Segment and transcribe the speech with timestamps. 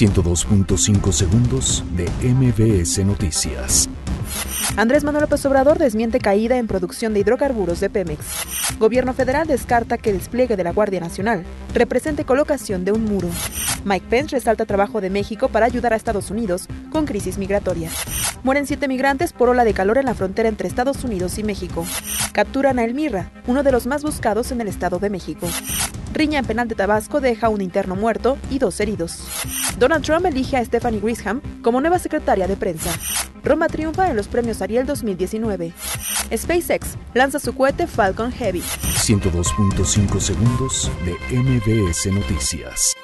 [0.00, 3.86] 102.5 segundos de MBS Noticias.
[4.78, 8.24] Andrés Manuel López Obrador desmiente caída en producción de hidrocarburos de Pemex.
[8.78, 11.44] Gobierno federal descarta que el despliegue de la Guardia Nacional
[11.74, 13.28] represente colocación de un muro.
[13.84, 17.90] Mike Pence resalta trabajo de México para ayudar a Estados Unidos con crisis migratoria.
[18.42, 21.84] Mueren siete migrantes por ola de calor en la frontera entre Estados Unidos y México.
[22.32, 25.46] Capturan a Elmirra, uno de los más buscados en el Estado de México.
[26.12, 29.22] Riña en penal de Tabasco deja un interno muerto y dos heridos.
[29.78, 32.90] Donald Trump elige a Stephanie Grisham como nueva secretaria de prensa.
[33.42, 35.72] Roma triunfa en los premios Ariel 2019.
[36.36, 38.60] SpaceX lanza su cohete Falcon Heavy.
[38.60, 42.94] 102.5 segundos de MBS Noticias.